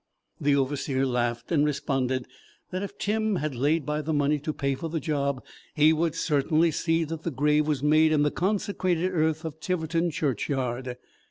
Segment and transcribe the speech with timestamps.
[0.39, 2.25] The Overseer laughed, and responded
[2.71, 5.43] that if Tim had laid by the money to pay for the job,
[5.75, 10.09] he would certainly see that the grave was made in the consecrated earth of Tiverton
[10.09, 10.97] churchyard.